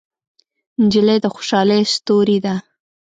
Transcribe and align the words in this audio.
نجلۍ 0.83 1.17
د 1.21 1.25
خوشحالۍ 1.33 1.81
ستورې 1.95 2.37
ده. 2.45 2.55